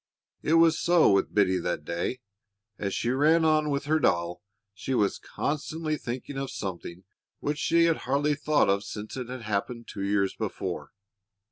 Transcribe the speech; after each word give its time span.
It 0.41 0.55
was 0.55 0.79
so 0.79 1.11
with 1.11 1.31
Biddy 1.31 1.59
that 1.59 1.85
day. 1.85 2.21
As 2.79 2.91
she 2.95 3.11
ran 3.11 3.45
on 3.45 3.69
with 3.69 3.85
her 3.85 3.99
doll 3.99 4.41
she 4.73 4.95
was 4.95 5.19
constantly 5.19 5.95
thinking 5.95 6.39
of 6.39 6.49
something 6.49 7.03
which 7.39 7.59
she 7.59 7.83
had 7.85 7.97
hardly 7.97 8.33
thought 8.33 8.67
of 8.67 8.83
since 8.83 9.15
it 9.15 9.29
had 9.29 9.43
happened 9.43 9.87
two 9.87 10.01
years 10.03 10.35
before. 10.35 10.89